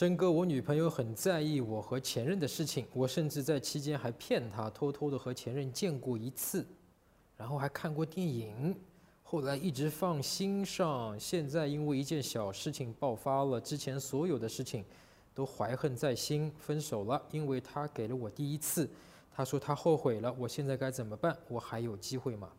[0.00, 6.66] 真哥，我女朋友很在意我和前任的事情，我甚至在期间还骗她，偷偷的和前任见过一次，
[7.36, 8.74] 然后还看过电影，
[9.22, 14.82] 后来一直放心上，现在因为一件小事情爆发了，之前所有的事情
[15.34, 18.88] 都怀恨在心，分手了，因为他给了我第一次，
[19.30, 21.36] 他说他后悔了，我现在该怎么办？
[21.46, 22.50] 我还有机会吗？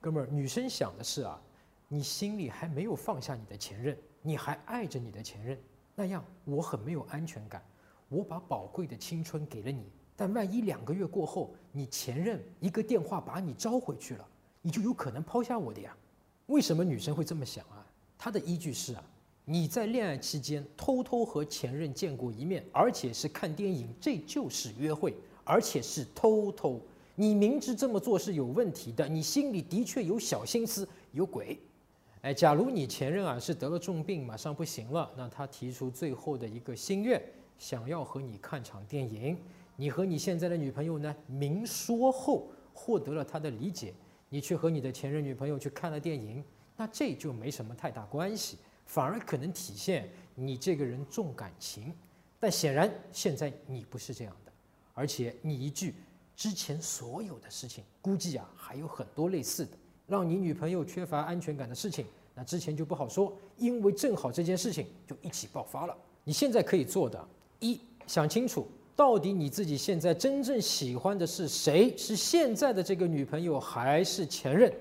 [0.00, 1.42] 哥们儿，女生想的是啊，
[1.88, 5.58] 你心里还没有放下你的前任，你还爱着你的前任。
[5.94, 7.62] 那样我很没有安全感，
[8.08, 9.84] 我把宝贵的青春给了你，
[10.16, 14.26] 但万一两个月过后，你前任一个电话把你招回去了，
[14.62, 15.96] 你就有可能抛下我的呀？
[16.46, 17.86] 为什么女生会这么想啊？
[18.18, 19.04] 她的依据是啊，
[19.44, 25.14] 你在恋爱期间偷偷和前任见过一面，而且是看电影，这就是约会，
[25.44, 26.80] 而且是偷偷。
[27.14, 31.58] 你明知这么做是有问题的，你心里的确有小心思，有鬼。
[32.22, 37.20] 哎，假如你前任啊是得了重病，马上不行了，那他提出最后的一个心愿，
[37.58, 39.38] 想要和你看场电影。
[39.76, 43.94] 你和你现在的女朋友呢明说后，获得了他的理解，
[44.28, 46.44] 你去和你的前任女朋友去看了电影，
[46.76, 51.90] 那这就没什么太大关系，反而可能体现你这个人重感情。
[52.38, 54.52] 但显然现在你不是这样的，
[54.92, 55.94] 而且你一句
[56.36, 59.72] 之前所有的事情，估计啊还有很多类似的。
[60.06, 62.04] 让你女朋友缺乏安全感的事情，
[62.40, 65.94] 那之前就不好说，因为正好这件事情就一起爆发了。
[66.24, 67.22] 你现在可以做的，
[67.58, 68.66] 一想清楚，
[68.96, 71.94] 到底你自己现在真正喜欢的是谁？
[71.98, 74.72] 是现在的这个女朋友，还是前任？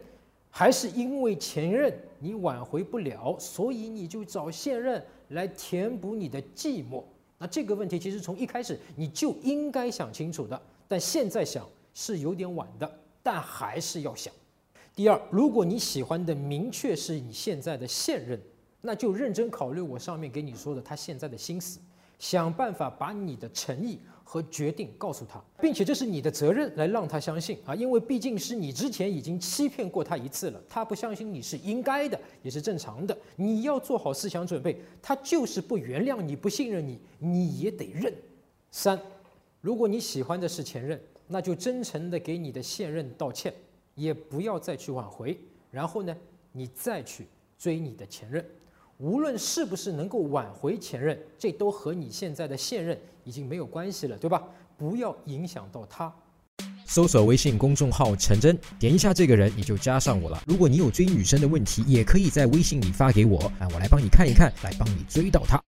[0.49, 7.03] 还是因为前任你挽回不了，所以你就找现任来填补你的寂寞？
[7.37, 12.89] 那这个问题其实从一开始你就应该想清楚的，但现在想是有点晚的，
[13.21, 14.33] 但还是要想。
[14.99, 18.37] 第二，如果你喜欢的明确是你现在的现任，
[18.81, 21.79] 那就认真考虑我上面给你说的他现在的心思，
[22.19, 33.17] 想办法把你的诚意和决定告诉他，并且这是你的责任来让他相信啊，因为毕竟是你之前已经欺骗过他一次了，他不相信你是应该的，也是正常的。
[33.37, 38.13] 你要做好思想准备，他就是不原谅你，不信任你，你也得认。
[38.69, 38.99] 三，
[39.61, 43.53] 如果你喜欢的是前任，那就真诚的给你的现任道歉。
[43.99, 45.37] 也不要再去挽回，
[45.69, 46.15] 然后呢，
[46.53, 47.27] 你再去
[47.57, 48.43] 追你的前任，
[48.97, 54.41] 无论是不是能够挽回前任，这都和你现在的现任已经没有关系了，对吧？
[54.77, 56.11] 不要影响到他。
[56.85, 60.41] 搜索微信公众号陈真，点一下这个人，你就加上我了。
[60.47, 65.61] 如果你有追女生的问题，也可以在微信里发给我，啊，我来帮你看一看，来帮你追到她。